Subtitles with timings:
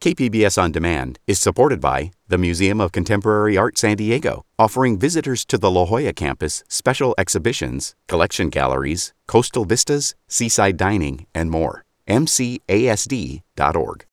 [0.00, 5.44] KPBS On Demand is supported by the Museum of Contemporary Art San Diego, offering visitors
[5.46, 11.82] to the La Jolla campus special exhibitions, collection galleries, coastal vistas, seaside dining, and more.
[12.06, 14.04] MCASD.org.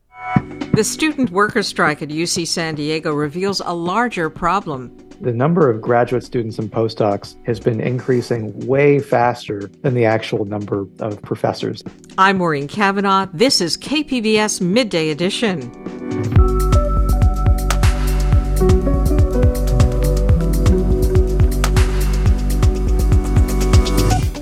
[0.74, 5.05] The student worker strike at UC San Diego reveals a larger problem.
[5.22, 10.44] The number of graduate students and postdocs has been increasing way faster than the actual
[10.44, 11.82] number of professors.
[12.18, 13.28] I'm Maureen Cavanaugh.
[13.34, 15.72] This is KPBS Midday Edition.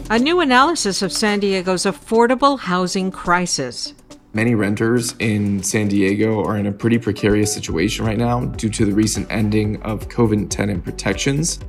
[0.10, 3.94] A new analysis of San Diego's affordable housing crisis.
[4.36, 8.84] Many renters in San Diego are in a pretty precarious situation right now due to
[8.84, 11.60] the recent ending of COVID tenant protections.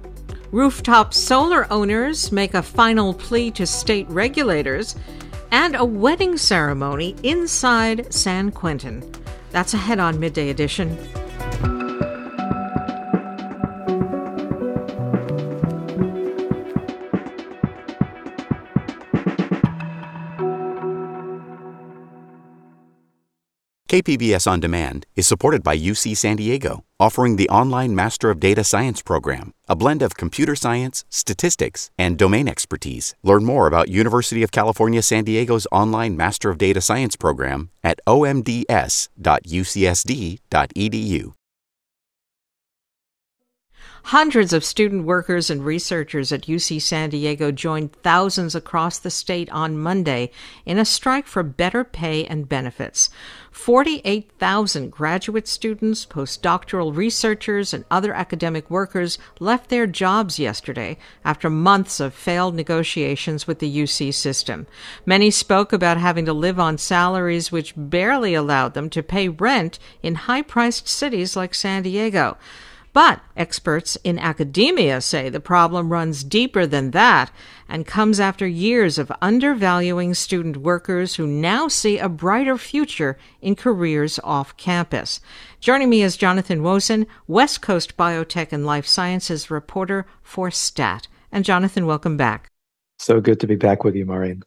[0.51, 4.97] Rooftop solar owners make a final plea to state regulators,
[5.51, 9.13] and a wedding ceremony inside San Quentin.
[9.51, 10.97] That's ahead on Midday Edition.
[23.89, 28.65] KPBS On Demand is supported by UC San Diego, offering the online Master of Data
[28.65, 33.15] Science program, a blend of computer science, statistics, and domain expertise.
[33.23, 38.01] Learn more about University of California San Diego's online Master of Data Science program at
[38.07, 38.65] omds.ucsd.edu.
[44.09, 49.49] Hundreds of student workers and researchers at UC San Diego joined thousands across the state
[49.49, 50.31] on Monday
[50.67, 53.09] in a strike for better pay and benefits.
[53.55, 62.01] 48,000 graduate students, postdoctoral researchers, and other academic workers left their jobs yesterday after months
[62.01, 64.67] of failed negotiations with the UC system.
[65.07, 69.79] Many spoke about having to live on salaries which barely allowed them to pay rent
[70.03, 72.37] in high priced cities like San Diego.
[72.95, 77.33] But experts in academia say the problem runs deeper than that
[77.69, 83.57] and comes after years of undervaluing student workers who now see a brighter future in
[83.57, 85.21] careers off campus.
[85.59, 91.09] Joining me is Jonathan Wosen, West Coast Biotech and Life Sciences reporter for STAT.
[91.33, 92.49] And Jonathan, welcome back.
[93.01, 94.45] So good to be back with you, Maureen.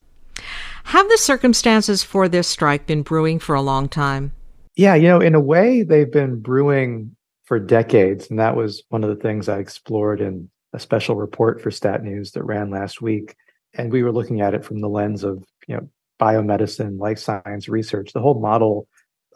[0.85, 4.31] Have the circumstances for this strike been brewing for a long time?
[4.77, 7.16] Yeah, you know, in a way, they've been brewing
[7.47, 8.29] for decades.
[8.29, 12.03] And that was one of the things I explored in a special report for Stat
[12.03, 13.35] News that ran last week.
[13.73, 17.69] And we were looking at it from the lens of, you know, biomedicine, life science
[17.69, 18.11] research.
[18.11, 18.87] The whole model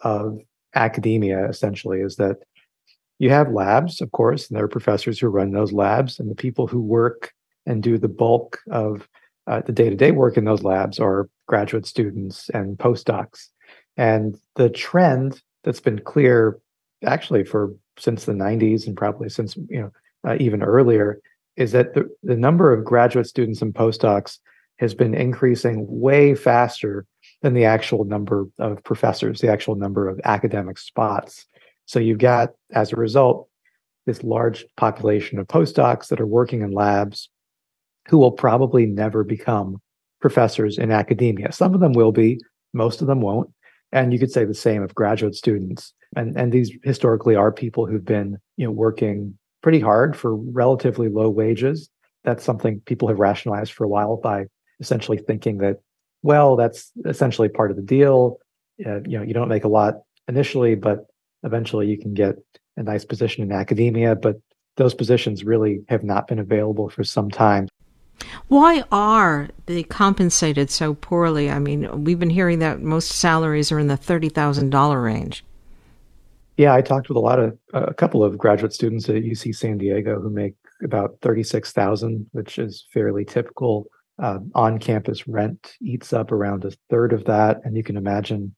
[0.02, 0.38] of
[0.74, 2.36] academia essentially is that
[3.18, 6.34] you have labs, of course, and there are professors who run those labs, and the
[6.34, 7.32] people who work
[7.66, 9.08] and do the bulk of
[9.46, 13.48] uh, the day-to-day work in those labs are graduate students and postdocs.
[13.96, 16.58] And the trend that's been clear
[17.04, 19.92] actually for since the 90s and probably since you know
[20.26, 21.20] uh, even earlier
[21.56, 24.38] is that the, the number of graduate students and postdocs
[24.78, 27.06] has been increasing way faster
[27.42, 31.46] than the actual number of professors, the actual number of academic spots.
[31.86, 33.48] So you've got, as a result,
[34.06, 37.28] this large population of postdocs that are working in labs
[38.08, 39.80] who will probably never become
[40.20, 41.52] professors in academia.
[41.52, 42.40] Some of them will be,
[42.72, 43.50] most of them won't.
[43.92, 45.92] And you could say the same of graduate students.
[46.16, 51.08] And and these historically are people who've been you know working pretty hard for relatively
[51.08, 51.88] low wages.
[52.24, 54.46] That's something people have rationalized for a while by
[54.80, 55.80] essentially thinking that
[56.22, 58.38] well that's essentially part of the deal.
[58.84, 59.94] Uh, you know you don't make a lot
[60.28, 61.06] initially but
[61.42, 62.36] eventually you can get
[62.76, 64.14] a nice position in academia.
[64.14, 64.36] But
[64.76, 67.68] those positions really have not been available for some time
[68.48, 71.50] why are they compensated so poorly?
[71.50, 75.44] I mean, we've been hearing that most salaries are in the $30,000 range.
[76.56, 79.78] Yeah, I talked with a lot of a couple of graduate students at UC San
[79.78, 83.86] Diego who make about thirty six thousand, which is fairly typical.
[84.18, 88.54] Uh, on campus rent eats up around a third of that, and you can imagine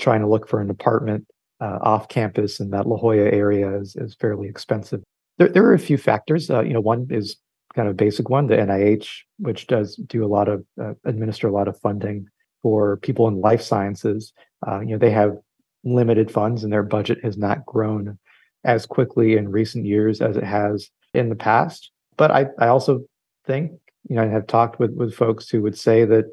[0.00, 1.26] trying to look for an apartment
[1.60, 5.02] uh, off campus in that La Jolla area is, is fairly expensive.
[5.38, 6.50] There, there are a few factors.
[6.50, 7.36] Uh, you know, one is
[7.74, 11.52] kind of basic one, the NIH, which does do a lot of uh, administer a
[11.52, 12.28] lot of funding
[12.62, 14.32] for people in life sciences.
[14.66, 15.36] Uh, you know, they have
[15.84, 18.18] limited funds and their budget has not grown
[18.64, 21.90] as quickly in recent years as it has in the past.
[22.16, 23.04] But I, I also
[23.46, 23.72] think,
[24.08, 26.24] you know, I have talked with, with folks who would say that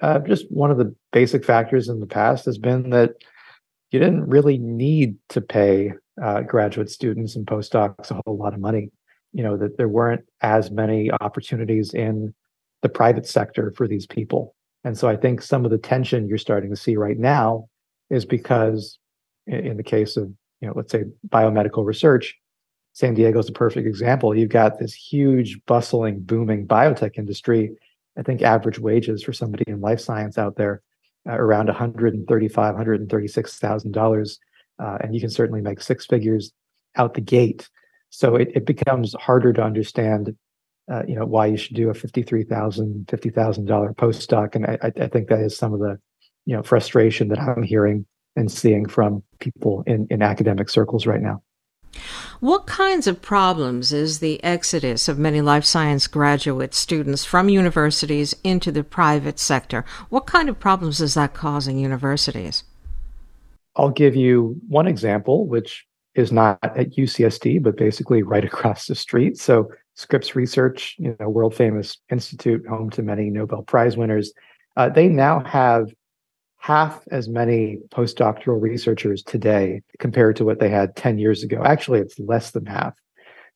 [0.00, 3.10] uh, just one of the basic factors in the past has been that
[3.90, 8.60] you didn't really need to pay uh, graduate students and postdocs a whole lot of
[8.60, 8.90] money.
[9.32, 12.34] You know, that there weren't as many opportunities in
[12.82, 14.54] the private sector for these people.
[14.84, 17.68] And so I think some of the tension you're starting to see right now
[18.10, 18.98] is because
[19.46, 20.30] in the case of,
[20.60, 22.36] you know, let's say biomedical research,
[22.92, 24.36] San Diego is a perfect example.
[24.36, 27.70] You've got this huge, bustling, booming biotech industry.
[28.18, 30.82] I think average wages for somebody in life science out there
[31.26, 34.38] uh, around one hundred and thirty-five, hundred and thirty-six thousand uh, dollars,
[34.78, 36.52] and you can certainly make six figures
[36.96, 37.70] out the gate.
[38.14, 40.36] So it, it becomes harder to understand,
[40.92, 44.66] uh, you know, why you should do a fifty-three thousand, fifty thousand dollar postdoc, and
[44.66, 45.98] I, I think that is some of the,
[46.44, 48.04] you know, frustration that I'm hearing
[48.36, 51.42] and seeing from people in in academic circles right now.
[52.40, 58.34] What kinds of problems is the exodus of many life science graduate students from universities
[58.44, 59.86] into the private sector?
[60.10, 62.64] What kind of problems is that causing universities?
[63.74, 68.94] I'll give you one example, which is not at UCSD, but basically right across the
[68.94, 69.38] street.
[69.38, 74.32] So Scripps Research, you know, world famous institute, home to many Nobel Prize winners,
[74.76, 75.92] uh, they now have
[76.56, 81.62] half as many postdoctoral researchers today compared to what they had 10 years ago.
[81.64, 82.94] Actually, it's less than half.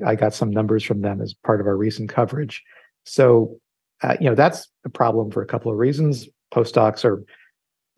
[0.05, 2.63] I got some numbers from them as part of our recent coverage.
[3.05, 3.59] So,
[4.03, 6.29] uh, you know, that's a problem for a couple of reasons.
[6.53, 7.25] Postdocs are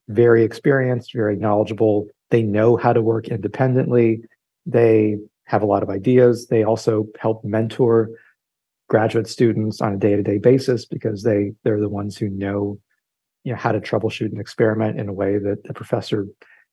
[0.09, 2.07] very experienced, very knowledgeable.
[2.31, 4.23] They know how to work independently.
[4.69, 6.47] They have a lot of ideas.
[6.47, 8.11] They also help mentor
[8.89, 12.79] graduate students on a day-to-day basis because they they're the ones who know
[13.45, 16.27] you know how to troubleshoot an experiment in a way that the professor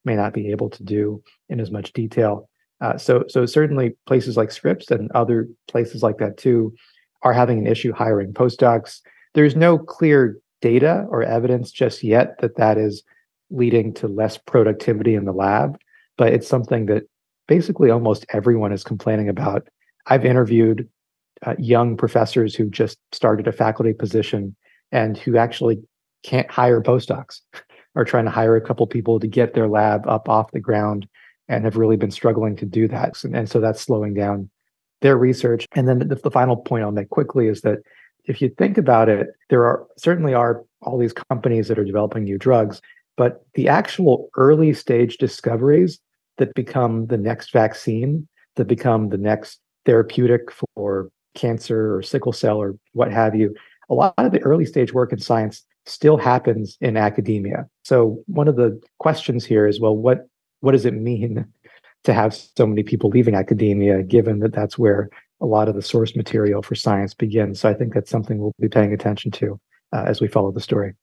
[0.04, 2.48] may not be able to do in as much detail.
[2.80, 6.74] Uh, so so certainly places like Scripps and other places like that too
[7.22, 9.00] are having an issue hiring postdocs.
[9.34, 13.02] There's no clear data or evidence just yet that that is
[13.50, 15.78] leading to less productivity in the lab,
[16.18, 17.04] but it's something that
[17.48, 19.68] basically almost everyone is complaining about.
[20.06, 20.88] I've interviewed
[21.44, 24.56] uh, young professors who just started a faculty position
[24.92, 25.78] and who actually
[26.22, 27.40] can't hire postdocs
[27.94, 31.06] are trying to hire a couple people to get their lab up off the ground
[31.48, 33.22] and have really been struggling to do that.
[33.24, 34.50] And, and so that's slowing down
[35.00, 35.66] their research.
[35.74, 37.78] And then the, the, final point I'll make quickly is that
[38.24, 42.24] if you think about it, there are certainly are all these companies that are developing
[42.24, 42.80] new drugs,
[43.16, 46.00] but the actual early stage discoveries
[46.38, 52.58] that become the next vaccine, that become the next therapeutic for cancer or sickle cell
[52.58, 53.54] or what have you,
[53.88, 57.66] a lot of the early stage work in science still happens in academia.
[57.84, 60.28] So one of the questions here is, well, what
[60.60, 61.46] what does it mean
[62.04, 65.08] to have so many people leaving academia, given that that's where
[65.40, 67.60] a lot of the source material for science begins?
[67.60, 69.60] So I think that's something we'll be paying attention to
[69.92, 70.94] uh, as we follow the story.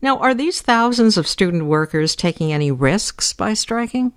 [0.00, 4.12] Now, are these thousands of student workers taking any risks by striking?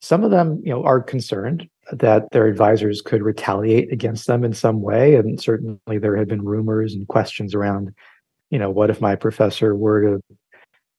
[0.00, 4.52] Some of them, you know, are concerned that their advisors could retaliate against them in
[4.52, 7.94] some way, and certainly there have been rumors and questions around
[8.54, 10.36] you know, what if my professor were to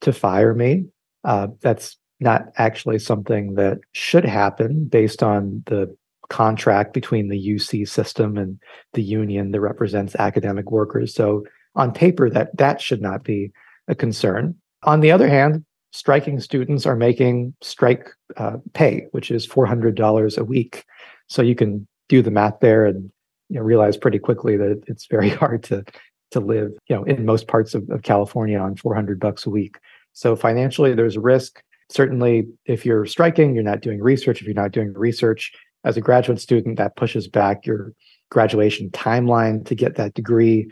[0.02, 0.84] to fire me?
[1.24, 5.96] Uh, that's not actually something that should happen based on the
[6.30, 8.60] contract between the UC system and
[8.92, 11.14] the union that represents academic workers.
[11.14, 11.46] So
[11.76, 13.52] on paper, that that should not be
[13.88, 14.56] a concern.
[14.84, 15.64] On the other hand,
[15.96, 20.84] striking students are making strike uh, pay, which is four hundred dollars a week.
[21.28, 23.12] So you can do the math there and
[23.50, 25.86] you know, realize pretty quickly that it's very hard to
[26.32, 29.78] to live, you know, in most parts of, of California on 400 bucks a week.
[30.14, 31.62] So financially, there's a risk.
[31.90, 34.42] Certainly, if you're striking, you're not doing research.
[34.42, 35.54] If you're not doing research
[35.86, 37.94] as a graduate student, that pushes back your
[38.32, 40.70] graduation timeline to get that degree,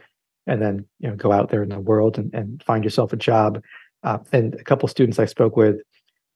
[0.48, 3.18] and then you know go out there in the world and, and find yourself a
[3.18, 3.62] job.
[4.04, 5.82] Uh, and a couple students I spoke with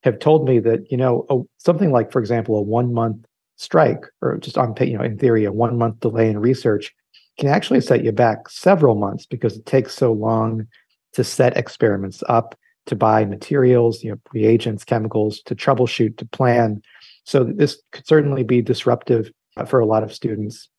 [0.03, 3.25] have told me that you know oh, something like, for example, a one month
[3.57, 6.93] strike or just on you know in theory a one month delay in research
[7.39, 10.67] can actually set you back several months because it takes so long
[11.13, 12.55] to set experiments up,
[12.87, 16.81] to buy materials, you know, reagents, chemicals, to troubleshoot, to plan.
[17.25, 20.69] So this could certainly be disruptive uh, for a lot of students.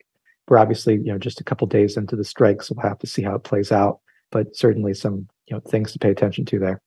[0.48, 3.06] We're obviously, you know, just a couple days into the strike, so we'll have to
[3.06, 4.00] see how it plays out.
[4.30, 6.80] But certainly some, you know, things to pay attention to there.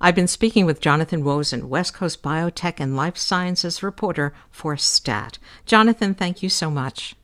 [0.00, 5.38] I've been speaking with Jonathan Wosen, West Coast Biotech and Life Sciences reporter for STAT.
[5.66, 7.14] Jonathan, thank you so much.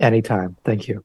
[0.00, 0.56] Anytime.
[0.64, 1.04] Thank you.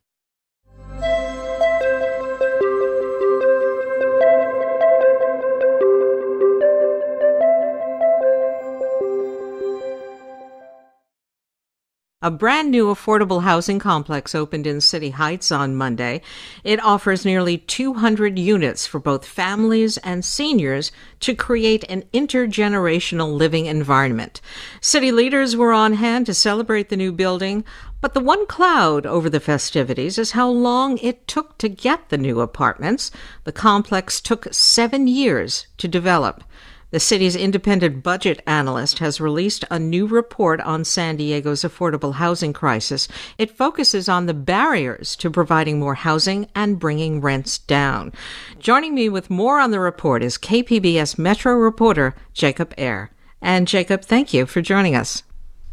[12.23, 16.21] A brand new affordable housing complex opened in City Heights on Monday.
[16.63, 23.65] It offers nearly 200 units for both families and seniors to create an intergenerational living
[23.65, 24.39] environment.
[24.81, 27.63] City leaders were on hand to celebrate the new building,
[28.01, 32.19] but the one cloud over the festivities is how long it took to get the
[32.19, 33.09] new apartments.
[33.45, 36.43] The complex took seven years to develop.
[36.91, 42.51] The city's independent budget analyst has released a new report on San Diego's affordable housing
[42.51, 43.07] crisis.
[43.37, 48.11] It focuses on the barriers to providing more housing and bringing rents down.
[48.59, 53.09] Joining me with more on the report is KPBS Metro reporter Jacob Aere.
[53.41, 55.23] And Jacob, thank you for joining us.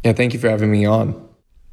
[0.05, 1.27] Yeah, thank you for having me on.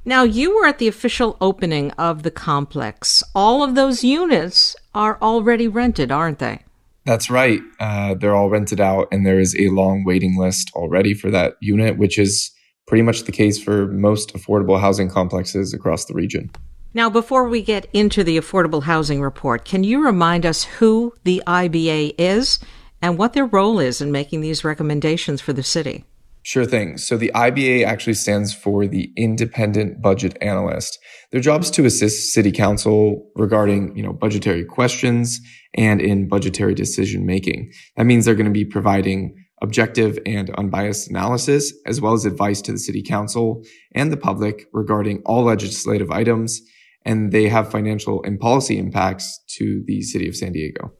[0.05, 3.23] Now, you were at the official opening of the complex.
[3.33, 6.66] All of those units are already rented, aren't they?
[7.07, 7.61] That's right.
[7.79, 11.55] Uh, they're all rented out, and there is a long waiting list already for that
[11.61, 12.51] unit, which is
[12.89, 16.51] pretty much the case for most affordable housing complexes across the region.
[16.95, 21.43] Now, before we get into the affordable housing report, can you remind us who the
[21.47, 22.59] IBA is
[23.01, 26.05] and what their role is in making these recommendations for the city?
[26.43, 26.97] Sure thing.
[26.97, 30.97] So the IBA actually stands for the Independent Budget Analyst.
[31.33, 35.41] Their job is to assist City Council regarding, you know, budgetary questions
[35.77, 37.73] and in budgetary decision making.
[37.97, 42.61] That means they're going to be providing objective and unbiased analysis, as well as advice
[42.63, 46.61] to the City Council and the public regarding all legislative items.
[47.05, 50.93] And they have financial and policy impacts to the City of San Diego.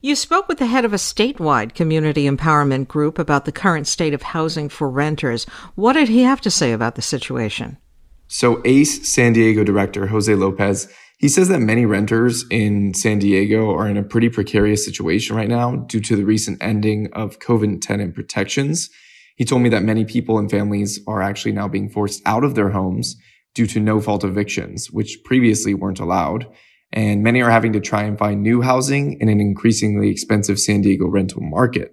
[0.00, 4.12] You spoke with the head of a statewide community empowerment group about the current state
[4.12, 5.44] of housing for renters.
[5.76, 7.78] What did he have to say about the situation?
[8.26, 13.74] So, ACE San Diego director Jose Lopez, he says that many renters in San Diego
[13.74, 17.80] are in a pretty precarious situation right now due to the recent ending of COVID
[17.80, 18.90] tenant protections.
[19.36, 22.54] He told me that many people and families are actually now being forced out of
[22.54, 23.16] their homes
[23.54, 26.46] due to no fault evictions, which previously weren't allowed
[26.94, 30.80] and many are having to try and find new housing in an increasingly expensive San
[30.80, 31.92] Diego rental market.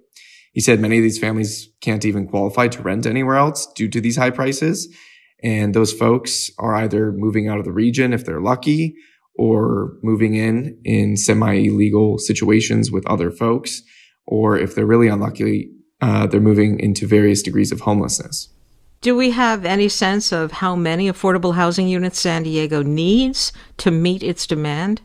[0.52, 4.00] He said many of these families can't even qualify to rent anywhere else due to
[4.00, 4.94] these high prices.
[5.42, 8.94] And those folks are either moving out of the region if they're lucky
[9.36, 13.82] or moving in in semi illegal situations with other folks.
[14.26, 15.70] Or if they're really unlucky,
[16.00, 18.48] uh, they're moving into various degrees of homelessness.
[19.00, 23.90] Do we have any sense of how many affordable housing units San Diego needs to
[23.90, 25.00] meet its demand?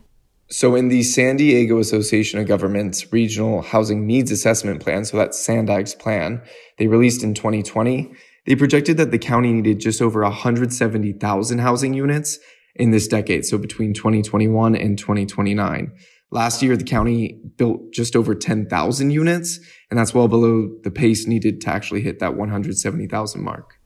[0.50, 5.38] So, in the San Diego Association of Governments Regional Housing Needs Assessment Plan, so that's
[5.38, 6.40] SANDAG's plan,
[6.78, 8.10] they released in 2020,
[8.46, 12.38] they projected that the county needed just over 170,000 housing units
[12.78, 15.92] in this decade, so between 2021 and 2029.
[16.30, 21.26] Last year, the county built just over 10,000 units, and that's well below the pace
[21.26, 23.78] needed to actually hit that 170,000 mark.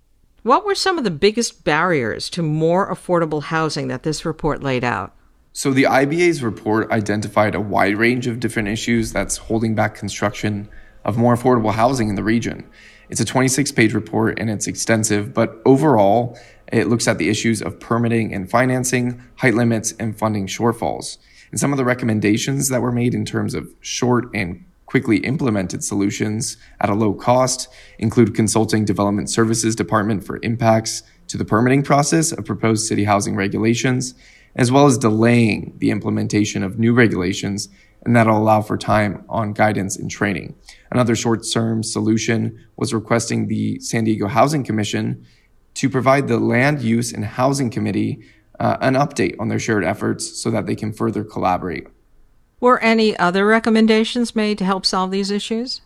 [0.43, 4.83] What were some of the biggest barriers to more affordable housing that this report laid
[4.83, 5.15] out?
[5.53, 10.69] So, the IBA's report identified a wide range of different issues that's holding back construction
[11.05, 12.69] of more affordable housing in the region.
[13.09, 16.39] It's a 26 page report and it's extensive, but overall,
[16.73, 21.19] it looks at the issues of permitting and financing, height limits, and funding shortfalls.
[21.51, 25.85] And some of the recommendations that were made in terms of short and quickly implemented
[25.85, 31.83] solutions at a low cost include consulting development services department for impacts to the permitting
[31.83, 34.15] process of proposed city housing regulations,
[34.57, 37.69] as well as delaying the implementation of new regulations,
[38.05, 40.55] and that'll allow for time on guidance and training.
[40.91, 45.25] Another short term solution was requesting the San Diego Housing Commission
[45.75, 48.23] to provide the Land Use and Housing Committee
[48.61, 51.87] uh, an update on their shared efforts so that they can further collaborate.
[52.61, 55.81] Were any other recommendations made to help solve these issues?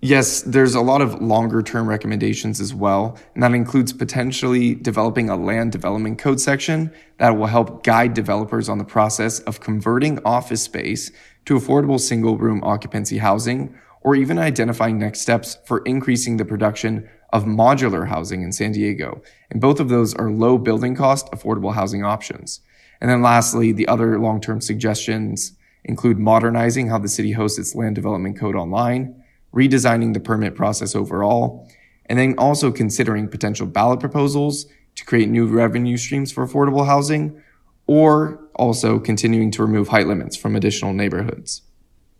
[0.00, 5.30] Yes, there's a lot of longer term recommendations as well, and that includes potentially developing
[5.30, 10.18] a land development code section that will help guide developers on the process of converting
[10.24, 11.10] office space
[11.46, 13.74] to affordable single room occupancy housing,
[14.04, 19.20] or even identifying next steps for increasing the production of modular housing in San Diego.
[19.50, 22.60] And both of those are low building cost, affordable housing options.
[23.00, 25.52] And then lastly, the other long term suggestions
[25.84, 30.94] include modernizing how the city hosts its land development code online, redesigning the permit process
[30.94, 31.68] overall,
[32.06, 37.42] and then also considering potential ballot proposals to create new revenue streams for affordable housing,
[37.86, 41.62] or also continuing to remove height limits from additional neighborhoods.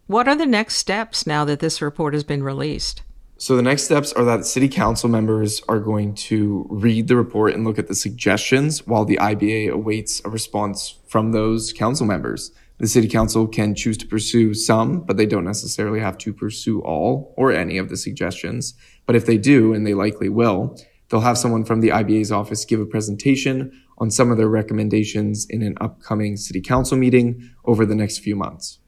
[0.07, 3.01] What are the next steps now that this report has been released?
[3.39, 7.55] So the next steps are that city council members are going to read the report
[7.55, 12.51] and look at the suggestions while the IBA awaits a response from those council members.
[12.77, 16.83] The city council can choose to pursue some, but they don't necessarily have to pursue
[16.83, 18.75] all or any of the suggestions.
[19.07, 22.67] But if they do, and they likely will, they'll have someone from the IBA's office
[22.67, 27.87] give a presentation on some of their recommendations in an upcoming city council meeting over
[27.87, 28.81] the next few months.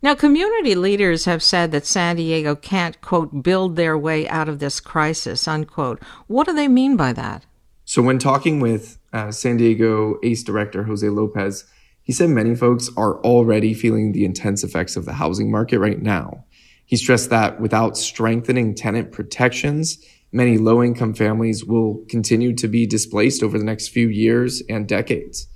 [0.00, 4.60] Now, community leaders have said that San Diego can't, quote, build their way out of
[4.60, 6.00] this crisis, unquote.
[6.28, 7.44] What do they mean by that?
[7.84, 11.64] So, when talking with uh, San Diego ACE director Jose Lopez,
[12.00, 16.00] he said many folks are already feeling the intense effects of the housing market right
[16.00, 16.44] now.
[16.86, 19.98] He stressed that without strengthening tenant protections,
[20.30, 24.86] many low income families will continue to be displaced over the next few years and
[24.86, 25.48] decades.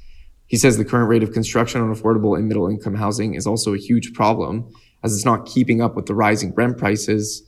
[0.53, 3.73] He says the current rate of construction on affordable and middle income housing is also
[3.73, 4.71] a huge problem
[5.03, 7.43] as it's not keeping up with the rising rent prices.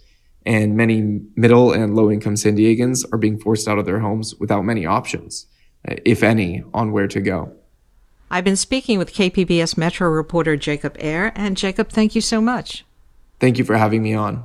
[0.46, 4.34] And many middle and low income San Diegans are being forced out of their homes
[4.37, 5.44] without many options,
[5.87, 7.52] uh, if any, on where to go.
[8.30, 11.30] I've been speaking with KPBS Metro reporter Jacob Aere.
[11.34, 12.87] And Jacob, thank you so much.
[13.38, 14.44] Thank you for having me on.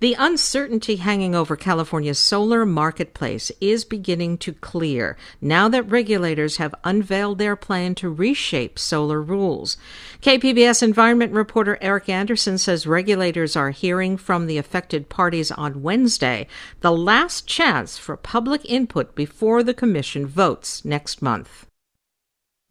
[0.00, 6.74] The uncertainty hanging over California's solar marketplace is beginning to clear now that regulators have
[6.84, 9.76] unveiled their plan to reshape solar rules.
[10.20, 16.46] KPBS environment reporter Eric Anderson says regulators are hearing from the affected parties on Wednesday,
[16.80, 21.66] the last chance for public input before the commission votes next month.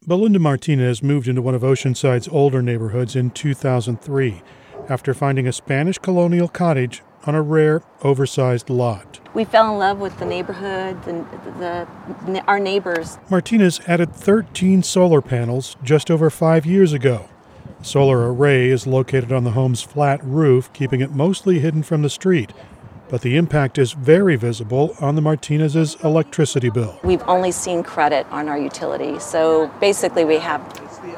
[0.06, 4.42] Belinda Martinez moved into one of Oceanside's older neighborhoods in 2003
[4.88, 9.20] after finding a Spanish colonial cottage on a rare, oversized lot.
[9.34, 11.86] We fell in love with the neighborhood, the,
[12.26, 13.18] the, our neighbors.
[13.30, 17.28] Martinez added 13 solar panels just over five years ago.
[17.78, 22.02] The solar array is located on the home's flat roof, keeping it mostly hidden from
[22.02, 22.52] the street.
[23.08, 26.98] But the impact is very visible on the Martinez's electricity bill.
[27.04, 30.62] We've only seen credit on our utility, so basically we have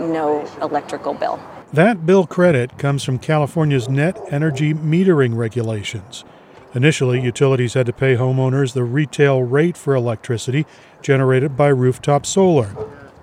[0.01, 1.41] no electrical bill.
[1.75, 6.25] That bill credit comes from California's net energy metering regulations.
[6.73, 10.67] Initially, utilities had to pay homeowners the retail rate for electricity
[11.03, 12.77] generated by rooftop solar.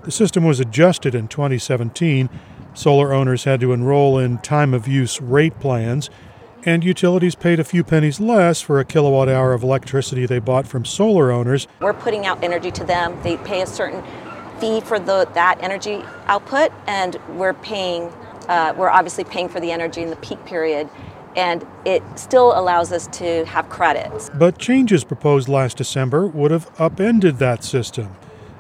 [0.04, 2.30] The system was adjusted in 2017.
[2.74, 6.10] Solar owners had to enroll in time of use rate plans,
[6.66, 10.68] and utilities paid a few pennies less for a kilowatt hour of electricity they bought
[10.68, 11.70] from solar owners.
[11.80, 13.18] We're putting out energy to them.
[13.24, 14.04] They pay a certain
[14.60, 18.12] fee for the, that energy output, and we're paying
[18.48, 20.90] uh, we're obviously paying for the energy in the peak period,
[21.36, 24.30] and it still allows us to have credits.
[24.34, 28.16] But changes proposed last December would have upended that system.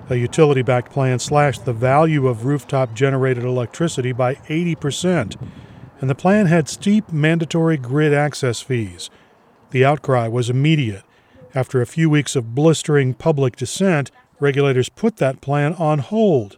[0.10, 5.39] A utility backed plan slashed the value of rooftop generated electricity by 80%,
[6.02, 9.10] and the plan had steep mandatory grid access fees.
[9.70, 11.04] The outcry was immediate.
[11.54, 16.58] After a few weeks of blistering public dissent, regulators put that plan on hold.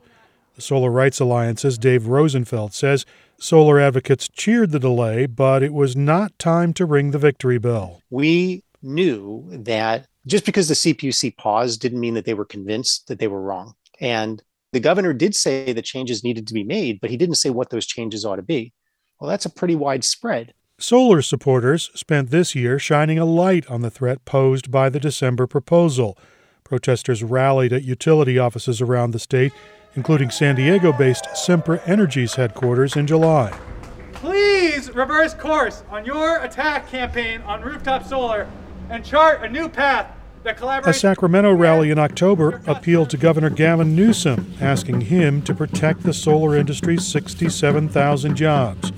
[0.55, 3.05] The Solar Rights Alliance's Dave Rosenfeld says
[3.39, 8.01] solar advocates cheered the delay, but it was not time to ring the victory bell.
[8.11, 13.17] We knew that just because the CPUC paused didn't mean that they were convinced that
[13.17, 13.73] they were wrong.
[13.99, 17.49] And the governor did say that changes needed to be made, but he didn't say
[17.49, 18.73] what those changes ought to be.
[19.19, 20.53] Well, that's a pretty wide spread.
[20.77, 25.47] Solar supporters spent this year shining a light on the threat posed by the December
[25.47, 26.17] proposal.
[26.63, 29.53] Protesters rallied at utility offices around the state
[29.95, 33.57] including San Diego based Sempra Energy's headquarters in July.
[34.13, 38.47] Please reverse course on your attack campaign on rooftop solar
[38.89, 40.11] and chart a new path
[40.43, 40.87] that collaborates.
[40.87, 46.13] A Sacramento rally in October appealed to Governor Gavin Newsom, asking him to protect the
[46.13, 48.91] solar industry's 67,000 jobs.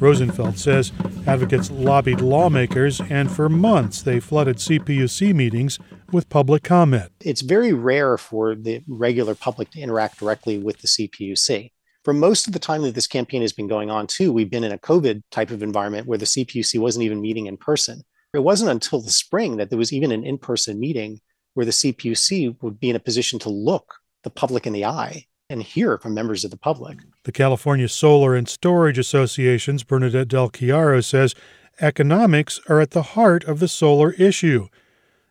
[0.00, 0.92] Rosenfeld says
[1.26, 5.78] advocates lobbied lawmakers, and for months they flooded CPUC meetings
[6.12, 7.12] with public comment.
[7.20, 11.70] It's very rare for the regular public to interact directly with the CPUC.
[12.04, 14.64] For most of the time that this campaign has been going on, too, we've been
[14.64, 18.02] in a COVID type of environment where the CPUC wasn't even meeting in person.
[18.34, 21.20] It wasn't until the spring that there was even an in person meeting
[21.54, 25.26] where the CPUC would be in a position to look the public in the eye
[25.48, 26.98] and hear from members of the public.
[27.24, 31.34] The California Solar and Storage Association's Bernadette Del Chiaro says
[31.80, 34.68] economics are at the heart of the solar issue.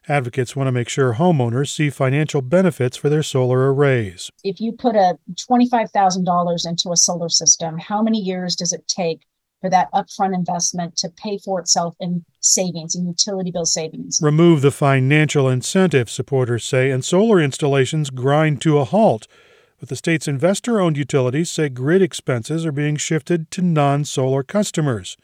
[0.10, 4.30] Advocates want to make sure homeowners see financial benefits for their solar arrays.
[4.44, 9.22] If you put a $25,000 into a solar system, how many years does it take
[9.62, 14.20] for that upfront investment to pay for itself in savings and utility bill savings?
[14.22, 19.26] Remove the financial incentive, supporters say, and solar installations grind to a halt.
[19.80, 24.44] But the state's investor owned utilities say grid expenses are being shifted to non solar
[24.44, 25.16] customers.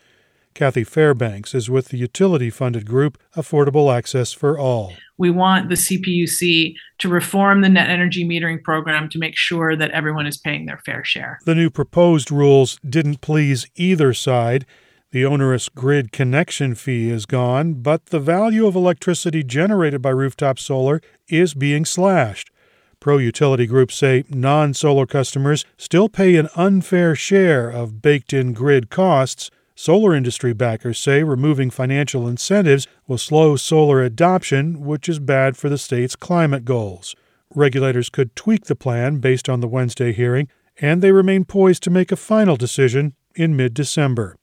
[0.60, 4.92] Kathy Fairbanks is with the utility funded group Affordable Access for All.
[5.18, 9.92] We want the CPUC to reform the net energy metering program to make sure that
[9.92, 11.40] everyone is paying their fair share.
[11.46, 14.66] The new proposed rules didn't please either side.
[15.12, 20.60] The onerous grid connection fee is gone, but the value of electricity generated by rooftop
[20.60, 22.52] solar is being slashed.
[23.00, 28.52] Pro utility groups say non solar customers still pay an unfair share of baked in
[28.52, 29.50] grid costs
[29.82, 35.70] Solar industry backers say removing financial incentives will slow solar adoption, which is bad for
[35.70, 37.16] the state's climate goals.
[37.56, 40.50] Regulators could tweak the plan based on the Wednesday hearing,
[40.82, 44.36] and they remain poised to make a final decision in mid December.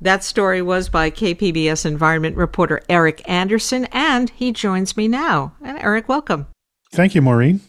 [0.00, 5.54] That story was by KPBS environment reporter Eric Anderson, and he joins me now.
[5.60, 6.46] And Eric, welcome.
[6.92, 7.62] Thank you, Maureen.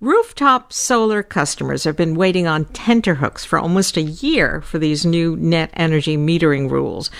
[0.00, 5.36] Rooftop solar customers have been waiting on tenterhooks for almost a year for these new
[5.36, 7.10] net energy metering rules.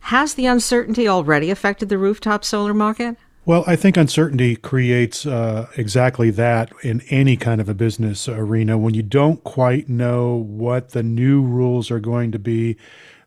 [0.00, 3.16] Has the uncertainty already affected the rooftop solar market?
[3.46, 8.78] Well, I think uncertainty creates uh, exactly that in any kind of a business arena.
[8.78, 12.76] When you don't quite know what the new rules are going to be,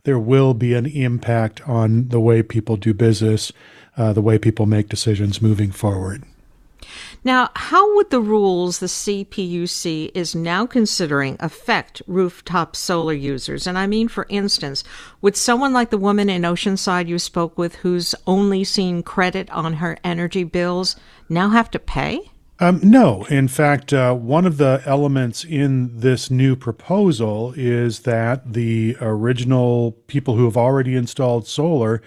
[0.03, 3.51] there will be an impact on the way people do business,
[3.95, 6.23] uh, the way people make decisions moving forward.
[7.23, 13.67] Now, how would the rules the CPUC is now considering affect rooftop solar users?
[13.67, 14.83] And I mean, for instance,
[15.21, 19.73] would someone like the woman in Oceanside you spoke with who's only seen credit on
[19.73, 20.95] her energy bills
[21.29, 22.31] now have to pay?
[22.59, 23.25] Um, no.
[23.25, 29.91] In fact, uh, one of the elements in this new proposal is that the original
[30.07, 32.01] people who have already installed solar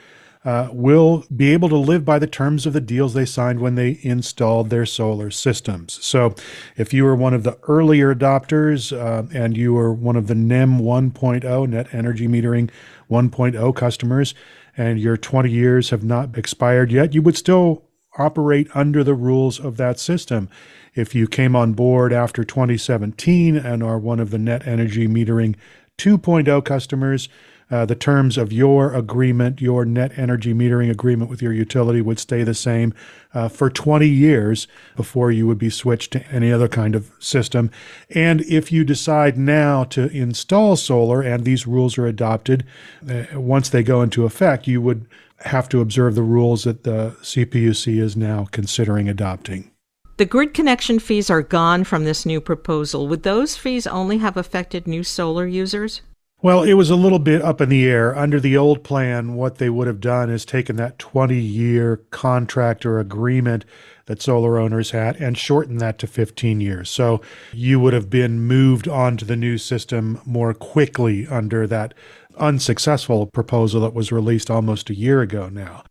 [0.44, 3.74] uh, will be able to live by the terms of the deals they signed when
[3.74, 5.98] they installed their solar systems.
[6.04, 6.34] So,
[6.76, 10.34] if you were one of the earlier adopters uh, and you were one of the
[10.34, 12.70] NEM 1.0 net energy metering
[13.10, 14.34] 1.0 customers,
[14.76, 17.84] and your 20 years have not expired yet, you would still
[18.18, 20.48] operate under the rules of that system.
[20.94, 25.54] If you came on board after 2017 and are one of the net energy metering
[25.98, 27.28] 2.0 customers,
[27.70, 32.18] uh, the terms of your agreement, your net energy metering agreement with your utility would
[32.18, 32.92] stay the same
[33.32, 37.70] uh, for 20 years before you would be switched to any other kind of system.
[38.10, 42.64] And if you decide now to install solar and these rules are adopted,
[43.08, 45.06] uh, once they go into effect, you would
[45.44, 49.70] have to observe the rules that the CPUC is now considering adopting.
[50.16, 53.08] The grid connection fees are gone from this new proposal.
[53.08, 56.02] Would those fees only have affected new solar users?
[56.42, 58.16] Well, it was a little bit up in the air.
[58.16, 62.86] Under the old plan, what they would have done is taken that 20 year contract
[62.86, 63.66] or agreement
[64.06, 66.88] that solar owners had and shortened that to 15 years.
[66.88, 67.20] So
[67.52, 71.92] you would have been moved onto the new system more quickly under that
[72.38, 75.84] unsuccessful proposal that was released almost a year ago now.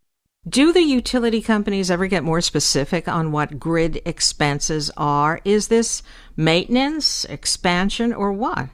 [0.47, 5.41] Do the utility companies ever get more specific on what grid expenses are?
[5.45, 6.01] Is this
[6.35, 8.69] maintenance, expansion, or what?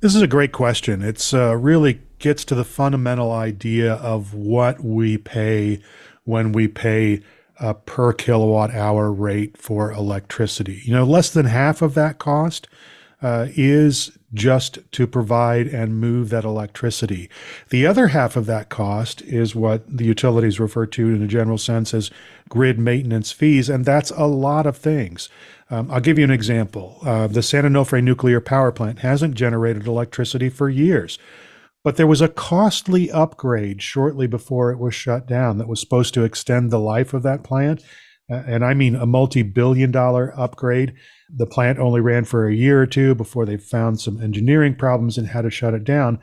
[0.00, 1.02] This is a great question.
[1.02, 5.82] It's uh, really gets to the fundamental idea of what we pay
[6.24, 7.20] when we pay
[7.58, 10.80] a per kilowatt hour rate for electricity.
[10.86, 12.66] You know, less than half of that cost
[13.20, 17.28] uh, is just to provide and move that electricity.
[17.68, 21.58] The other half of that cost is what the utilities refer to in a general
[21.58, 22.10] sense as
[22.48, 25.28] grid maintenance fees, and that's a lot of things.
[25.70, 26.98] Um, I'll give you an example.
[27.02, 31.18] Uh, the San Onofre nuclear power plant hasn't generated electricity for years,
[31.84, 36.12] but there was a costly upgrade shortly before it was shut down that was supposed
[36.14, 37.84] to extend the life of that plant.
[38.28, 40.94] Uh, and I mean a multi billion dollar upgrade.
[41.32, 45.16] The plant only ran for a year or two before they found some engineering problems
[45.16, 46.18] and had to shut it down.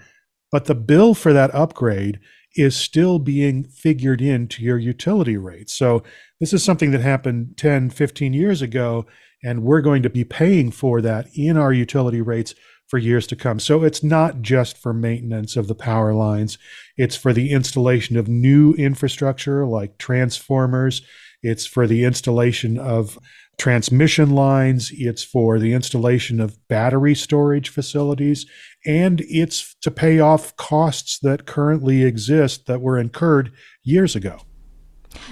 [0.52, 2.20] But the bill for that upgrade
[2.56, 5.74] is still being figured into your utility rates.
[5.74, 6.04] So
[6.40, 9.06] this is something that happened 10, 15 years ago
[9.44, 12.56] and we're going to be paying for that in our utility rates
[12.88, 13.60] for years to come.
[13.60, 16.58] So it's not just for maintenance of the power lines,
[16.96, 21.02] it's for the installation of new infrastructure like transformers,
[21.44, 23.20] it's for the installation of
[23.58, 28.46] transmission lines, it's for the installation of battery storage facilities,
[28.86, 33.52] and it's to pay off costs that currently exist that were incurred
[33.84, 34.40] years ago.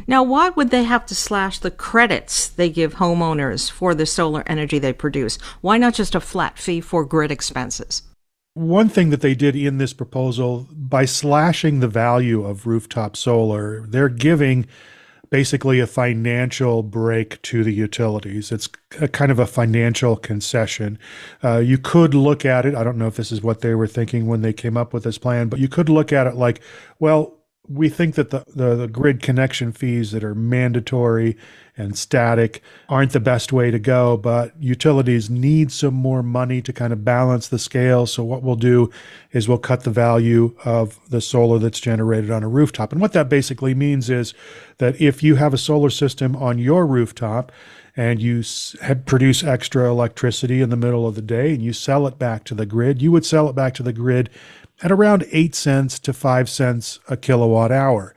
[0.07, 4.43] Now, why would they have to slash the credits they give homeowners for the solar
[4.47, 5.37] energy they produce?
[5.61, 8.03] Why not just a flat fee for grid expenses?
[8.53, 13.85] One thing that they did in this proposal, by slashing the value of rooftop solar,
[13.87, 14.65] they're giving
[15.29, 18.53] basically a financial break to the utilities.
[18.53, 18.69] It's
[19.01, 20.97] a kind of a financial concession.
[21.43, 23.87] Uh, you could look at it, I don't know if this is what they were
[23.87, 26.61] thinking when they came up with this plan, but you could look at it like,
[26.99, 31.38] well, we think that the, the, the, grid connection fees that are mandatory
[31.78, 36.71] and static aren't the best way to go, but utilities need some more money to
[36.71, 38.06] kind of balance the scale.
[38.06, 38.89] So, what we'll do
[39.32, 42.91] is we'll cut the value of the solar that's generated on a rooftop.
[42.91, 44.34] And what that basically means is
[44.78, 47.51] that if you have a solar system on your rooftop,
[47.97, 48.43] and you
[49.06, 52.54] produce extra electricity in the middle of the day and you sell it back to
[52.54, 54.30] the grid, you would sell it back to the grid
[54.81, 58.13] at around 8 cents to 5 cents a kilowatt hour.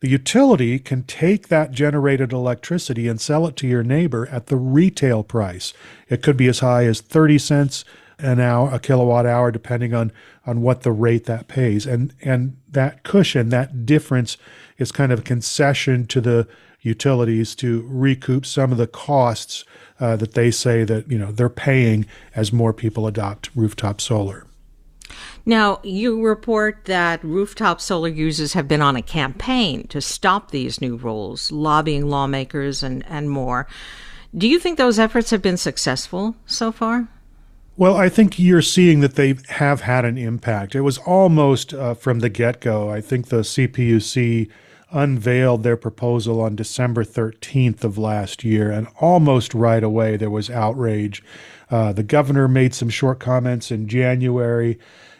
[0.00, 4.56] The utility can take that generated electricity and sell it to your neighbor at the
[4.56, 5.72] retail price.
[6.08, 7.84] It could be as high as 30 cents
[8.18, 10.12] an hour, a kilowatt hour, depending on,
[10.46, 11.86] on what the rate that pays.
[11.86, 14.36] And, and that cushion, that difference
[14.78, 16.46] is kind of a concession to the
[16.80, 19.64] utilities to recoup some of the costs
[19.98, 24.46] uh, that they say that, you know, they're paying as more people adopt rooftop solar.
[25.48, 30.80] Now, you report that rooftop solar users have been on a campaign to stop these
[30.80, 33.68] new rules, lobbying lawmakers and, and more.
[34.36, 37.06] Do you think those efforts have been successful so far?
[37.76, 40.74] Well, I think you're seeing that they have had an impact.
[40.74, 42.90] It was almost uh, from the get go.
[42.90, 44.50] I think the CPUC
[44.90, 50.50] unveiled their proposal on December 13th of last year, and almost right away there was
[50.50, 51.22] outrage.
[51.70, 54.78] Uh, the governor made some short comments in January.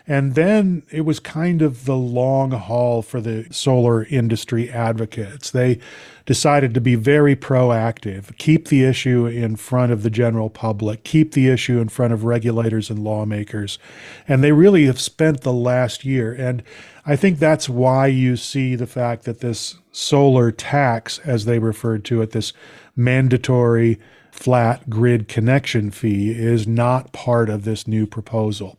[0.09, 5.51] And then it was kind of the long haul for the solar industry advocates.
[5.51, 5.81] They
[6.27, 11.33] decided to be very proactive, keep the issue in front of the general public, keep
[11.33, 13.81] the issue in front of regulators and lawmakers.
[14.29, 16.33] And they really have spent the last year.
[16.33, 16.63] And
[17.05, 22.05] I think that's why you see the fact that this solar tax, as they referred
[22.07, 22.53] to it, this
[22.95, 23.99] mandatory
[24.37, 28.79] flat grid connection fee, is not part of this new proposal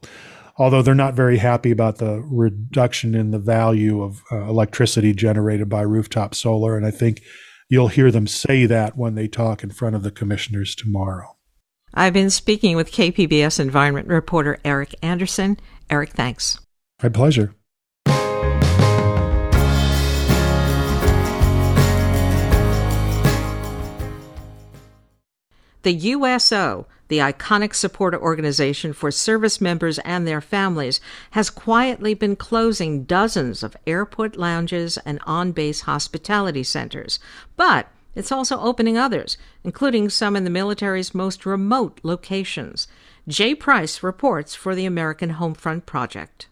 [0.57, 5.69] although they're not very happy about the reduction in the value of uh, electricity generated
[5.69, 6.75] by rooftop solar.
[6.75, 7.21] And I think
[7.69, 11.35] you'll hear them say that when they talk in front of the commissioners tomorrow.
[11.93, 15.57] I've been speaking with KPBS environment reporter Eric Anderson.
[15.89, 16.59] Eric, thanks.
[17.01, 17.53] My pleasure.
[25.83, 30.99] The USO the iconic supporter organization for service members and their families,
[31.31, 37.19] has quietly been closing dozens of airport lounges and on base hospitality centers.
[37.55, 42.87] But it's also opening others, including some in the military's most remote locations.
[43.27, 46.47] Jay Price reports for the American Homefront Project.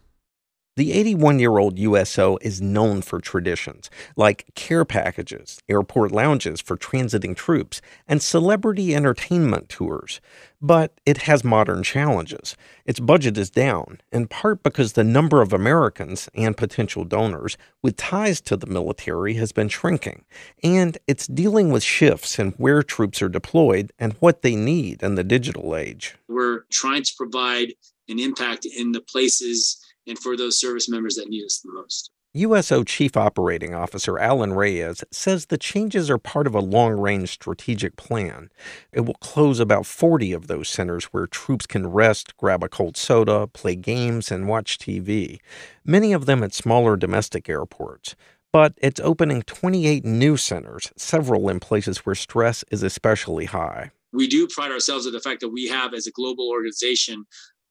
[0.76, 6.76] The 81 year old USO is known for traditions like care packages, airport lounges for
[6.76, 10.20] transiting troops, and celebrity entertainment tours.
[10.60, 12.56] But it has modern challenges.
[12.84, 17.96] Its budget is down, in part because the number of Americans and potential donors with
[17.96, 20.26] ties to the military has been shrinking,
[20.62, 25.14] and it's dealing with shifts in where troops are deployed and what they need in
[25.14, 26.16] the digital age.
[26.28, 27.72] We're trying to provide
[28.08, 32.10] an impact in the places and for those service members that need us the most.
[32.36, 37.30] USO Chief Operating Officer Alan Reyes says the changes are part of a long range
[37.30, 38.50] strategic plan.
[38.92, 42.98] It will close about 40 of those centers where troops can rest, grab a cold
[42.98, 45.38] soda, play games, and watch TV,
[45.82, 48.14] many of them at smaller domestic airports.
[48.52, 53.92] But it's opening 28 new centers, several in places where stress is especially high.
[54.12, 57.24] We do pride ourselves on the fact that we have, as a global organization,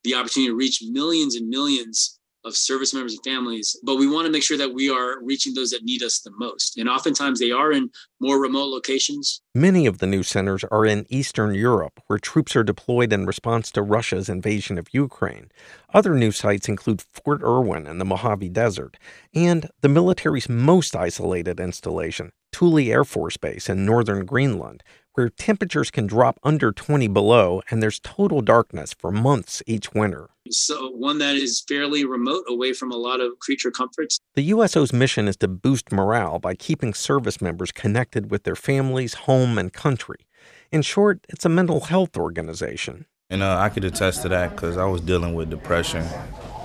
[0.04, 4.26] the opportunity to reach millions and millions of service members and families, but we want
[4.26, 6.78] to make sure that we are reaching those that need us the most.
[6.78, 9.42] And oftentimes they are in more remote locations.
[9.54, 13.72] Many of the new centers are in Eastern Europe, where troops are deployed in response
[13.72, 15.50] to Russia's invasion of Ukraine.
[15.94, 18.98] Other new sites include Fort Irwin in the Mojave Desert
[19.34, 24.84] and the military's most isolated installation, Thule Air Force Base in northern Greenland,
[25.16, 30.30] where temperatures can drop under 20 below and there's total darkness for months each winter.
[30.52, 34.20] So, one that is fairly remote away from a lot of creature comforts.
[34.36, 39.16] The USO's mission is to boost morale by keeping service members connected with their families,
[39.16, 40.28] home, and country.
[40.72, 43.06] In short, it's a mental health organization.
[43.30, 46.06] And uh, I could attest to that because I was dealing with depression.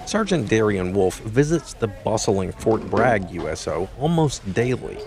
[0.04, 4.98] Sergeant Darian Wolf visits the bustling Fort Bragg USO almost daily.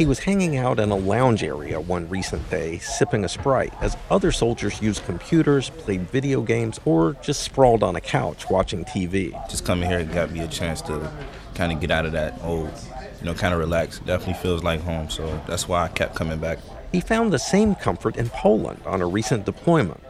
[0.00, 3.98] He was hanging out in a lounge area one recent day, sipping a Sprite, as
[4.10, 9.32] other soldiers used computers, played video games, or just sprawled on a couch watching TV.
[9.50, 11.12] Just coming here got me a chance to
[11.54, 12.70] kind of get out of that old,
[13.18, 13.98] you know, kind of relax.
[13.98, 16.60] Definitely feels like home, so that's why I kept coming back.
[16.92, 20.00] He found the same comfort in Poland on a recent deployment.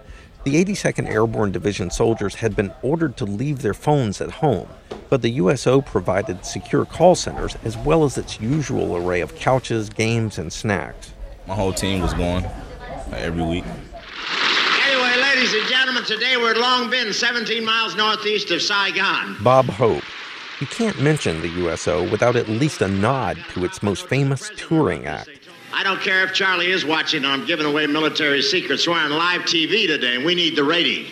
[0.43, 4.69] The 82nd Airborne Division soldiers had been ordered to leave their phones at home,
[5.11, 9.91] but the USO provided secure call centers as well as its usual array of couches,
[9.91, 11.13] games, and snacks.
[11.47, 13.65] My whole team was going uh, every week.
[14.87, 19.37] Anyway, ladies and gentlemen, today we're at Long Binh, 17 miles northeast of Saigon.
[19.43, 20.03] Bob Hope.
[20.59, 25.07] You can't mention the USO without at least a nod to its most famous touring
[25.07, 25.40] act.
[25.73, 27.25] I don't care if Charlie is watching.
[27.25, 28.87] I'm giving away military secrets.
[28.87, 31.07] We're on live TV today, and we need the rating.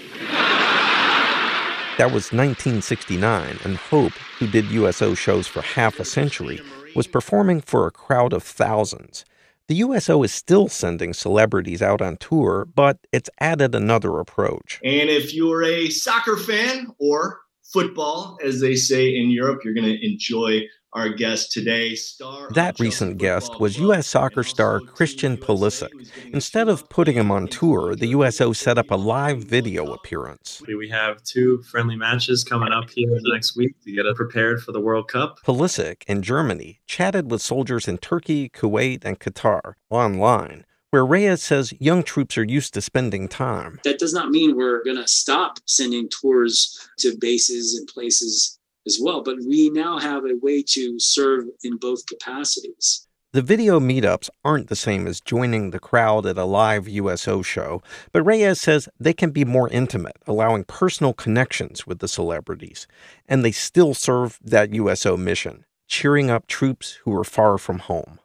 [1.97, 6.61] That was 1969, and Hope, who did USO shows for half a century,
[6.95, 9.25] was performing for a crowd of thousands.
[9.69, 14.81] The USO is still sending celebrities out on tour, but it's added another approach.
[14.83, 19.87] And if you're a soccer fan or football, as they say in Europe, you're going
[19.87, 20.63] to enjoy
[20.93, 21.95] our guest today.
[21.95, 24.07] Star that recent guest was U.S.
[24.07, 25.91] soccer star Christian Pulisic.
[26.33, 30.63] Instead of putting him on tour, the USO set up a live video appearance.
[30.67, 34.73] We have two friendly matches coming up here next week to get us prepared for
[34.73, 35.41] the World Cup.
[35.45, 41.75] Pulisic, in Germany, chatted with soldiers in Turkey, Kuwait, and Qatar online where Reyes says
[41.79, 43.79] young troops are used to spending time.
[43.85, 48.58] That does not mean we're going to stop sending tours to bases and places
[48.89, 53.07] as well, but we now have a way to serve in both capacities.
[53.35, 57.83] The video meetups aren't the same as joining the crowd at a live USO show,
[58.11, 62.87] but Reyes says they can be more intimate, allowing personal connections with the celebrities.
[63.29, 68.19] And they still serve that USO mission, cheering up troops who are far from home.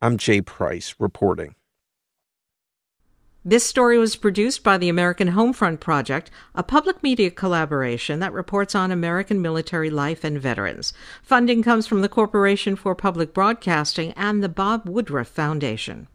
[0.00, 1.54] I'm Jay Price reporting.
[3.48, 8.74] This story was produced by the American Homefront Project, a public media collaboration that reports
[8.74, 10.92] on American military life and veterans.
[11.22, 16.08] Funding comes from the Corporation for Public Broadcasting and the Bob Woodruff Foundation.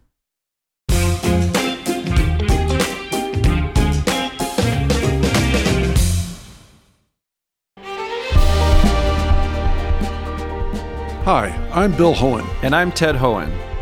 [11.24, 12.46] Hi, I'm Bill Hoehn.
[12.62, 13.71] And I'm Ted Hoehn.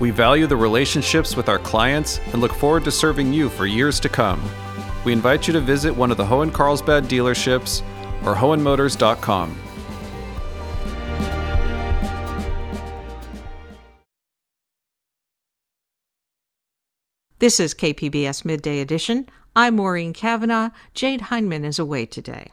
[0.00, 4.00] We value the relationships with our clients and look forward to serving you for years
[4.00, 4.42] to come.
[5.04, 7.82] We invite you to visit one of the Hoehn Carlsbad dealerships
[8.24, 9.54] or Hoehnmotors.com.
[17.38, 19.26] This is KPBS Midday Edition.
[19.54, 20.70] I'm Maureen Cavanaugh.
[20.94, 22.50] Jade Hindman is away today.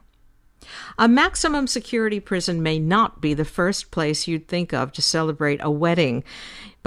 [0.97, 5.59] A maximum security prison may not be the first place you'd think of to celebrate
[5.61, 6.23] a wedding.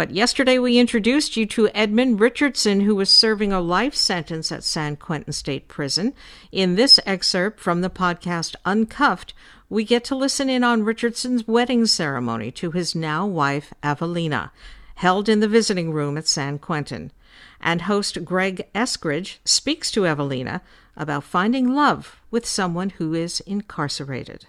[0.00, 4.64] But yesterday we introduced you to Edmund Richardson, who was serving a life sentence at
[4.64, 6.14] San Quentin State Prison.
[6.50, 9.34] In this excerpt from the podcast Uncuffed,
[9.68, 14.52] we get to listen in on Richardson's wedding ceremony to his now wife, Evelina,
[14.94, 17.12] held in the visiting room at San Quentin.
[17.60, 20.62] And host Greg Eskridge speaks to Evelina
[20.96, 24.46] about finding love with someone who is incarcerated.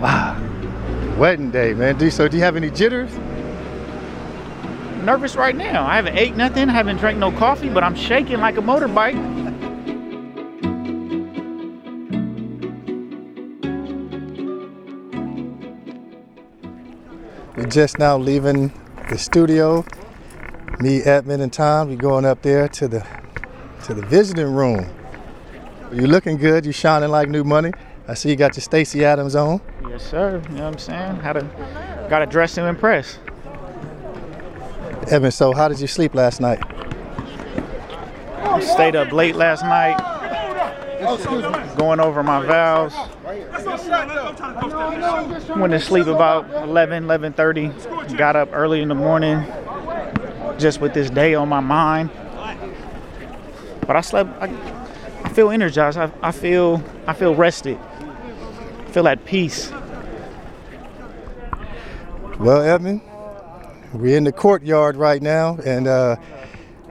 [0.00, 0.36] Wow.
[1.16, 1.96] Wedding day, man.
[1.96, 3.10] Do so do you have any jitters?
[5.02, 5.86] Nervous right now.
[5.86, 9.14] I haven't ate nothing, I haven't drank no coffee, but I'm shaking like a motorbike.
[17.56, 18.70] We're just now leaving
[19.08, 19.84] the studio.
[20.78, 21.88] Me, Edmund, and Tom.
[21.88, 23.06] We're going up there to the
[23.84, 24.86] to the visiting room.
[25.90, 26.66] You're looking good.
[26.66, 27.72] You're shining like new money.
[28.08, 29.60] I see you got your Stacy Adams on.
[29.96, 30.42] Yes, sir.
[30.50, 31.16] You know what I'm saying?
[31.20, 33.18] Had to, got to dress and impress.
[35.10, 36.60] Evan, so how did you sleep last night?
[38.42, 39.96] I stayed up late last night,
[41.78, 42.92] going over my vows.
[45.56, 48.18] Went to sleep about 11, 11.30.
[48.18, 49.46] Got up early in the morning,
[50.58, 52.10] just with this day on my mind.
[53.86, 55.96] But I slept, I, feel energized.
[55.96, 57.78] I, I feel I feel rested.
[57.78, 59.72] I feel at peace.
[62.38, 63.00] Well, Edmund,
[63.94, 66.16] we're in the courtyard right now, and uh,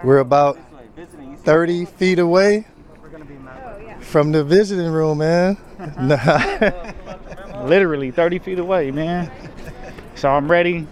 [0.04, 0.58] we're about
[1.44, 2.66] 30 feet away
[4.00, 5.58] from the visiting room, man.
[7.68, 9.32] Literally 30 feet away, man.
[10.16, 10.88] So I'm ready.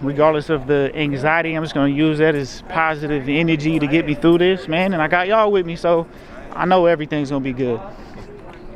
[0.00, 4.14] Regardless of the anxiety, I'm just gonna use that as positive energy to get me
[4.14, 4.92] through this, man.
[4.92, 6.08] And I got y'all with me, so
[6.52, 7.80] I know everything's gonna be good.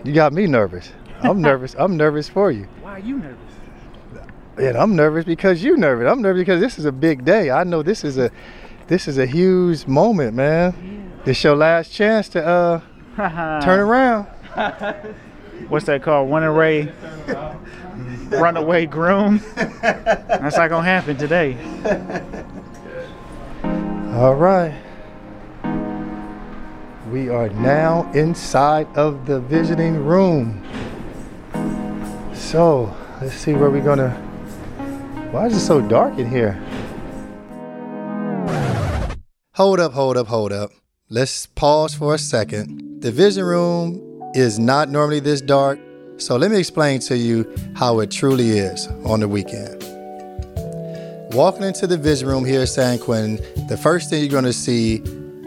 [0.05, 0.93] You got me nervous.
[1.23, 1.75] I'm nervous.
[1.77, 2.69] I'm nervous for you.
[2.83, 3.54] Why are you nervous?
[4.57, 6.11] And I'm nervous because you're nervous.
[6.11, 7.51] I'm nervous because this is a big day.
[7.51, 8.31] I know this is a
[8.87, 11.13] this is a huge moment, man.
[11.25, 12.81] This your last chance to uh
[13.61, 14.27] turn around.
[15.69, 16.31] What's that called?
[16.31, 16.93] Runaway,
[18.29, 19.41] runaway groom.
[19.57, 21.57] That's not gonna happen today.
[24.15, 24.75] All right.
[27.11, 30.63] We are now inside of the visiting room.
[32.35, 34.34] So let's see where we're gonna.
[35.35, 36.53] Why is it so dark in here?
[39.55, 40.71] Hold up, hold up, hold up.
[41.11, 43.03] Let's pause for a second.
[43.03, 45.81] The vision room is not normally this dark,
[46.19, 49.83] so let me explain to you how it truly is on the weekend.
[51.35, 54.53] Walking into the vision room here at San Quentin, the first thing you're going to
[54.53, 55.03] see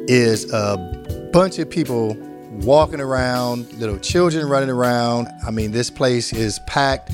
[0.09, 2.13] is a bunch of people
[2.59, 5.29] walking around, little children running around.
[5.47, 7.13] I mean, this place is packed.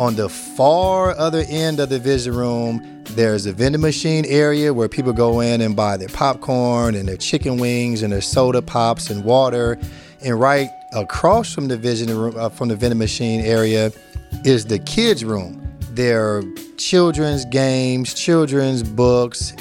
[0.00, 4.88] On the far other end of the vision room, there's a vending machine area where
[4.88, 9.10] people go in and buy their popcorn and their chicken wings and their soda pops
[9.10, 9.78] and water.
[10.24, 13.92] And right across from the vision room, uh, from the vending machine area,
[14.42, 15.60] is the kids' room.
[15.90, 16.44] There are
[16.78, 19.52] children's games, children's books.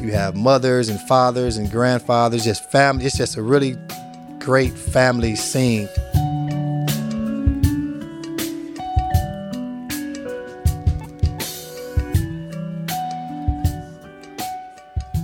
[0.00, 3.06] You have mothers and fathers and grandfathers, just family.
[3.06, 3.76] It's just a really
[4.38, 5.88] great family scene.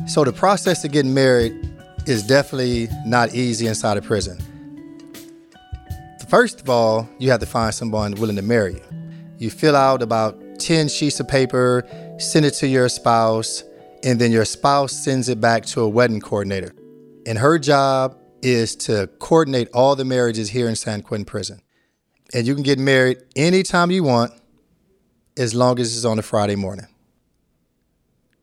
[0.09, 1.53] So the process of getting married
[2.07, 4.39] is definitely not easy inside of prison.
[6.29, 8.85] First of all, you have to find someone willing to marry you.
[9.37, 11.87] You fill out about 10 sheets of paper,
[12.19, 13.63] send it to your spouse,
[14.03, 16.75] and then your spouse sends it back to a wedding coordinator.
[17.27, 21.61] And her job is to coordinate all the marriages here in San Quentin Prison.
[22.33, 24.33] And you can get married anytime you want,
[25.37, 26.87] as long as it's on a Friday morning.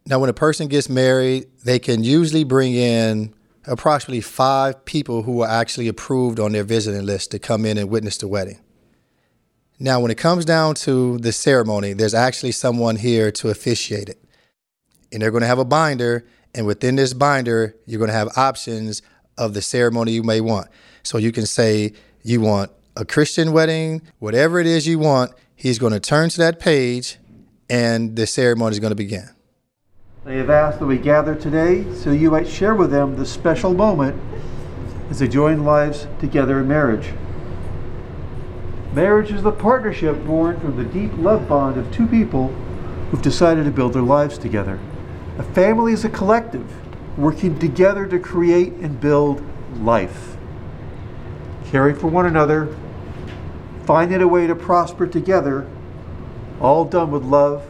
[0.08, 3.34] Now, when a person gets married, they can usually bring in
[3.66, 7.90] approximately five people who are actually approved on their visiting list to come in and
[7.90, 8.60] witness the wedding.
[9.80, 14.24] Now, when it comes down to the ceremony, there's actually someone here to officiate it.
[15.12, 18.38] And they're going to have a binder, and within this binder, you're going to have
[18.38, 19.02] options
[19.38, 20.68] of the ceremony you may want.
[21.04, 25.80] So you can say you want a Christian wedding, whatever it is you want, he's
[25.80, 27.18] going to turn to that page,
[27.70, 29.30] and the ceremony is going to begin.
[30.26, 33.76] They have asked that we gather today so you might share with them the special
[33.76, 34.20] moment
[35.12, 37.14] as they join lives together in marriage.
[38.92, 42.48] Marriage is the partnership born from the deep love bond of two people
[43.12, 44.80] who've decided to build their lives together.
[45.38, 46.74] A family is a collective
[47.20, 49.44] working together to create and build
[49.80, 50.38] life.
[51.66, 52.76] Caring for one another,
[53.84, 55.70] finding a way to prosper together,
[56.60, 57.64] all done with love,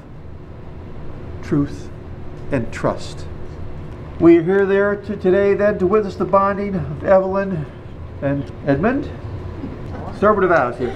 [1.43, 1.89] truth,
[2.51, 3.25] and trust.
[4.19, 7.65] We are here there to today then to witness the bonding of Evelyn
[8.21, 9.09] and Edmund.
[10.17, 10.95] Start with the vows here.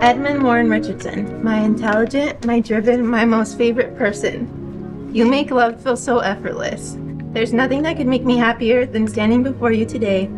[0.00, 5.10] Edmund Warren Richardson, my intelligent, my driven, my most favorite person.
[5.14, 6.96] You make love feel so effortless.
[7.32, 10.28] There's nothing that could make me happier than standing before you today,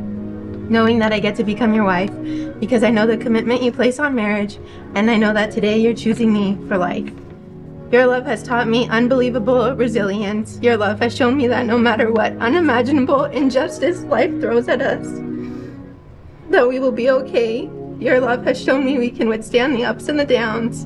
[0.68, 2.10] knowing that I get to become your wife,
[2.60, 4.58] because I know the commitment you place on marriage,
[4.94, 7.10] and I know that today you're choosing me for life.
[7.92, 10.58] Your love has taught me unbelievable resilience.
[10.60, 15.06] Your love has shown me that no matter what unimaginable injustice life throws at us,
[16.50, 17.70] that we will be okay.
[18.00, 20.84] Your love has shown me we can withstand the ups and the downs.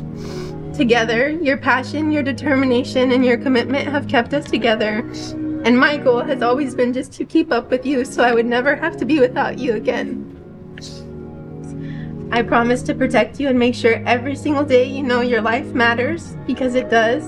[0.77, 5.03] Together, your passion, your determination, and your commitment have kept us together.
[5.65, 8.47] And my goal has always been just to keep up with you so I would
[8.47, 10.27] never have to be without you again.
[12.33, 15.67] I promise to protect you and make sure every single day you know your life
[15.75, 17.25] matters because it does.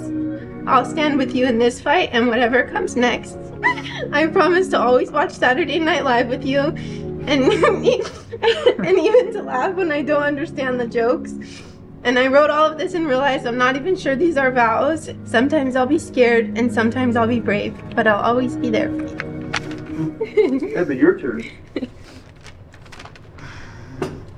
[0.66, 3.36] I'll stand with you in this fight and whatever comes next.
[4.12, 9.74] I promise to always watch Saturday Night Live with you and and even to laugh
[9.74, 11.34] when I don't understand the jokes.
[12.04, 15.10] And I wrote all of this and realized I'm not even sure these are vows.
[15.24, 19.04] Sometimes I'll be scared and sometimes I'll be brave, but I'll always be there for
[19.04, 20.72] you.
[20.74, 21.44] Edmund, your turn.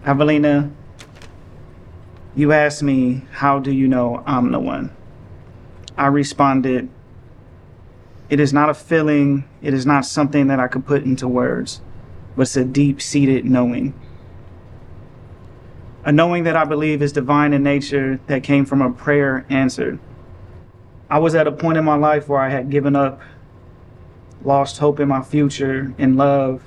[0.05, 0.71] Evelina,
[2.37, 4.95] you asked me, How do you know I'm the one?
[5.97, 6.91] I responded,
[8.29, 11.81] It is not a feeling, it is not something that I could put into words,
[12.37, 13.95] but it's a deep seated knowing.
[16.05, 19.99] A knowing that I believe is divine in nature that came from a prayer answered.
[21.09, 23.23] I was at a point in my life where I had given up,
[24.43, 26.63] lost hope in my future, in love,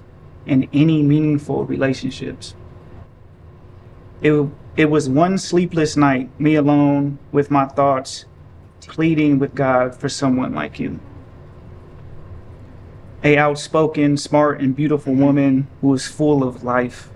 [0.48, 2.56] in any meaningful relationships.
[4.22, 8.26] It, it was one sleepless night, me alone with my thoughts,
[8.82, 11.00] pleading with God for someone like you.
[13.24, 17.12] A outspoken, smart, and beautiful woman who was full of life.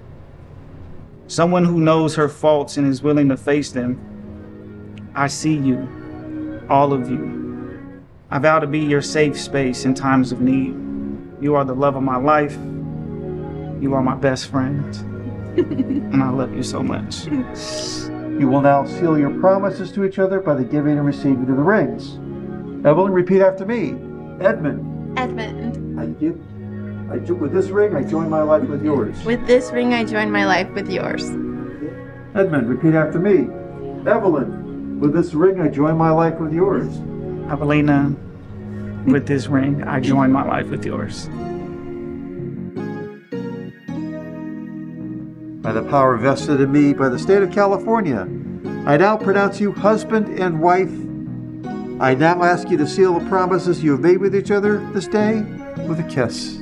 [1.31, 3.97] Someone who knows her faults and is willing to face them.
[5.15, 5.87] I see you,
[6.69, 8.03] all of you.
[8.29, 10.75] I vow to be your safe space in times of need.
[11.41, 12.57] You are the love of my life.
[13.81, 14.93] You are my best friend.
[15.57, 17.27] and I love you so much.
[17.27, 21.55] You will now seal your promises to each other by the giving and receiving of
[21.55, 22.15] the rings.
[22.85, 23.91] Evelyn, repeat after me.
[24.41, 25.17] Edmund.
[25.17, 25.97] Edmund.
[25.97, 26.37] I give.
[27.11, 29.21] I jo- with this ring, I join my life with yours.
[29.25, 31.29] With this ring, I join my life with yours.
[32.33, 33.49] Edmund, repeat after me.
[34.09, 36.87] Evelyn, with this ring, I join my life with yours.
[37.51, 38.15] Evelina,
[39.05, 41.27] with this ring, I join my life with yours.
[45.61, 48.21] By the power vested in me by the state of California,
[48.85, 50.91] I now pronounce you husband and wife.
[52.01, 55.07] I now ask you to seal the promises you have made with each other this
[55.07, 55.41] day
[55.87, 56.60] with a kiss.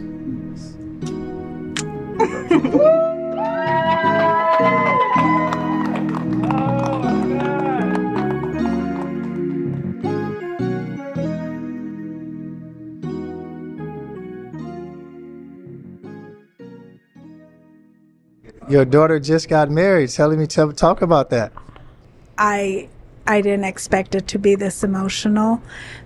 [18.70, 20.12] Your daughter just got married.
[20.12, 21.52] Telling me to talk about that.
[22.38, 22.88] I
[23.26, 25.62] I didn't expect it to be this emotional,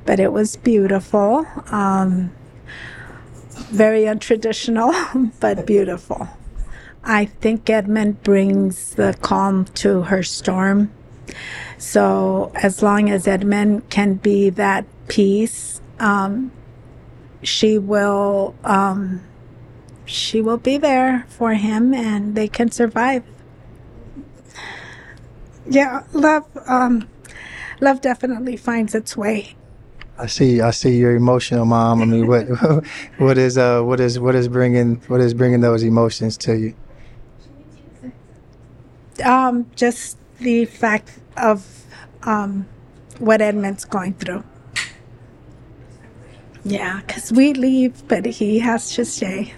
[0.06, 1.46] but it was beautiful.
[1.72, 2.32] Um,
[3.70, 6.30] very untraditional, but beautiful.
[7.04, 10.92] I think Edmund brings the calm to her storm.
[11.78, 16.52] So as long as Edmund can be that peace, um,
[17.42, 19.22] she will um,
[20.06, 23.24] she will be there for him, and they can survive.
[25.70, 27.10] Yeah, love um,
[27.82, 29.56] love definitely finds its way.
[30.18, 30.62] I see.
[30.62, 32.02] I see you're emotional, mom.
[32.02, 32.44] I mean, what
[33.18, 36.76] what is uh what is what is bringing what is bringing those emotions to you?
[39.24, 41.86] Um, just the fact of
[42.24, 42.68] um,
[43.20, 44.44] what Edmund's going through.
[46.66, 49.54] Yeah, because we leave, but he has to stay.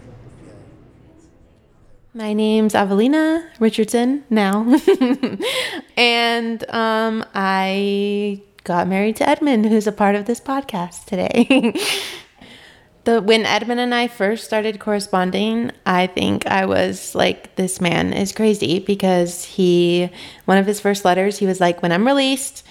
[2.14, 4.64] My name's Avelina Richardson now.
[5.98, 11.76] and um, I got married to Edmund, who's a part of this podcast today.
[13.06, 18.14] the when Edmund and I first started corresponding, I think I was like, this man
[18.14, 20.10] is crazy because he
[20.46, 22.66] one of his first letters, he was like, When I'm released,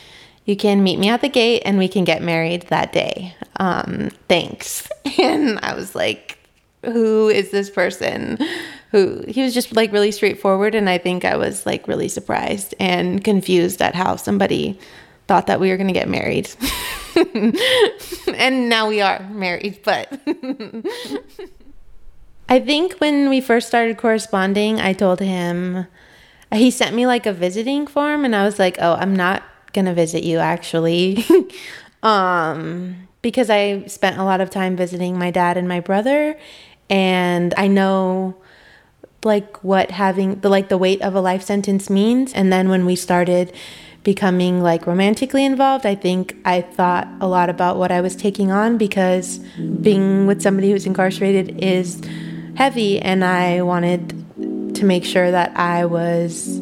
[0.45, 3.35] you can meet me at the gate and we can get married that day.
[3.57, 4.89] Um, thanks.
[5.17, 6.39] And I was like,
[6.85, 8.39] who is this person?
[8.91, 10.75] Who he was just like really straightforward.
[10.75, 14.79] And I think I was like really surprised and confused at how somebody
[15.27, 16.49] thought that we were going to get married.
[18.35, 20.13] and now we are married, but
[22.49, 25.87] I think when we first started corresponding, I told him
[26.53, 29.87] he sent me like a visiting form and I was like, "Oh, I'm not going
[29.87, 31.25] to visit you actually."
[32.03, 36.39] um because I spent a lot of time visiting my dad and my brother
[36.91, 38.37] and I know
[39.25, 42.85] like what having the like the weight of a life sentence means and then when
[42.85, 43.53] we started
[44.05, 48.53] becoming like romantically involved i think i thought a lot about what i was taking
[48.53, 49.39] on because
[49.81, 52.01] being with somebody who's incarcerated is
[52.57, 54.11] heavy and i wanted
[54.75, 56.61] to make sure that i was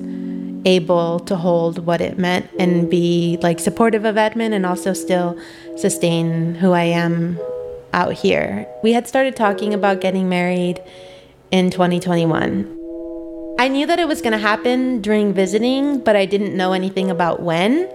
[0.64, 5.36] able to hold what it meant and be like supportive of edmund and also still
[5.76, 7.36] sustain who i am
[7.93, 8.66] out here.
[8.82, 10.82] We had started talking about getting married
[11.51, 12.81] in 2021
[13.59, 17.11] I knew that it was going to happen during visiting, but I didn't know anything
[17.11, 17.88] about when.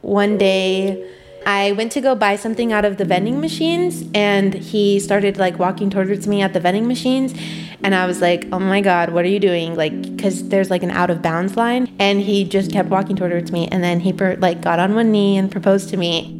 [0.00, 1.04] One day,
[1.46, 5.58] I went to go buy something out of the vending machines and he started like
[5.58, 7.34] walking towards me at the vending machines
[7.82, 10.82] and I was like, "Oh my god, what are you doing?" Like cuz there's like
[10.82, 14.12] an out of bounds line and he just kept walking towards me and then he
[14.12, 16.37] per- like got on one knee and proposed to me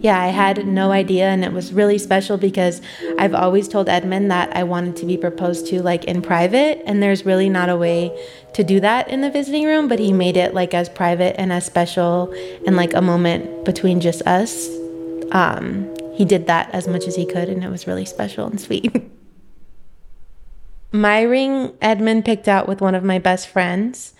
[0.00, 2.80] yeah, I had no idea, and it was really special because
[3.18, 7.02] I've always told Edmund that I wanted to be proposed to like in private, and
[7.02, 8.10] there's really not a way
[8.54, 11.52] to do that in the visiting room, but he made it like as private and
[11.52, 12.32] as special
[12.66, 14.68] and like a moment between just us.
[15.32, 18.58] Um, he did that as much as he could, and it was really special and
[18.58, 18.90] sweet.
[20.92, 24.14] my ring, Edmund picked out with one of my best friends.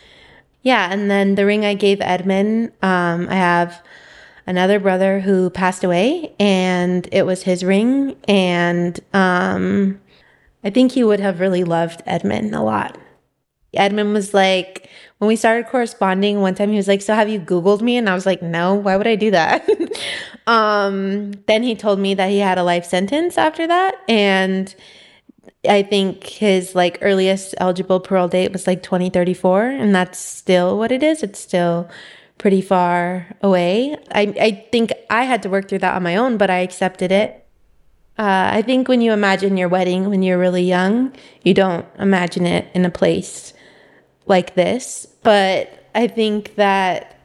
[0.62, 3.81] Yeah, and then the ring I gave Edmund, um, I have
[4.47, 10.01] another brother who passed away and it was his ring and um
[10.62, 12.99] I think he would have really loved Edmund a lot.
[13.72, 14.88] Edmund was like
[15.18, 17.97] when we started corresponding one time he was like so have you googled me?
[17.97, 19.68] And I was like no why would I do that?
[20.47, 24.74] Um then he told me that he had a life sentence after that and
[25.68, 30.91] I think his like earliest eligible parole date was like 2034 and that's still what
[30.91, 31.22] it is.
[31.22, 31.88] It's still
[32.41, 33.95] pretty far away.
[34.12, 37.12] I, I think I had to work through that on my own, but I accepted
[37.12, 37.47] it.
[38.18, 41.12] Uh, I think when you imagine your wedding when you're really young,
[41.43, 43.53] you don't imagine it in a place
[44.24, 45.07] like this.
[45.22, 47.18] But I think that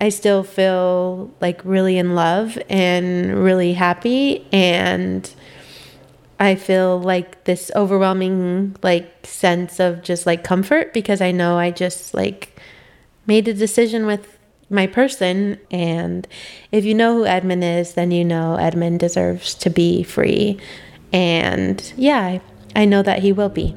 [0.00, 4.46] I still feel like really in love and really happy.
[4.52, 5.28] And
[6.38, 11.72] I feel like this overwhelming like sense of just like comfort because I know I
[11.72, 12.60] just like
[13.26, 14.38] made a decision with
[14.70, 15.58] my person.
[15.70, 16.26] And
[16.72, 20.58] if you know who Edmund is, then you know Edmund deserves to be free.
[21.12, 22.40] And yeah,
[22.74, 23.76] I know that he will be.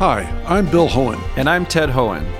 [0.00, 1.20] Hi, I'm Bill Hoehn.
[1.36, 2.39] And I'm Ted Hoehn.